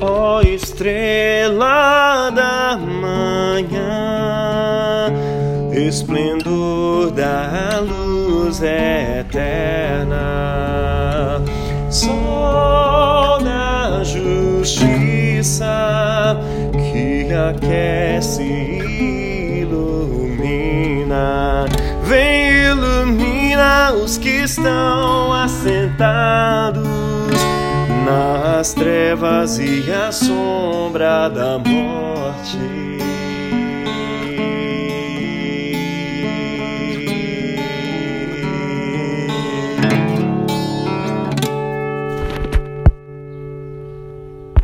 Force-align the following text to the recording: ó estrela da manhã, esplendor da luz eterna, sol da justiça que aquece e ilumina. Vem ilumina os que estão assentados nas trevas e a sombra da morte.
ó 0.00 0.40
estrela 0.42 2.30
da 2.30 2.76
manhã, 2.76 3.82
esplendor 5.72 7.10
da 7.12 7.80
luz 7.80 8.62
eterna, 8.62 10.16
sol 11.90 13.38
da 13.42 14.02
justiça 14.04 15.66
que 16.72 17.32
aquece 17.32 18.42
e 18.42 19.60
ilumina. 19.62 21.16
Vem 22.02 22.70
ilumina 22.70 23.92
os 23.92 24.18
que 24.18 24.42
estão 24.42 25.32
assentados 25.32 26.65
nas 28.56 28.72
trevas 28.72 29.58
e 29.58 29.92
a 29.92 30.10
sombra 30.10 31.28
da 31.28 31.58
morte. 31.58 32.75